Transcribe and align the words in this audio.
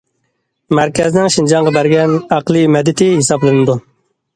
مەركەزنىڭ 0.79 1.29
شىنجاڭغا 1.37 1.75
بەرگەن 1.77 2.17
ئەقلىي 2.39 2.69
مەدىتى 2.79 3.15
ھېسابلىنىدۇ. 3.17 3.83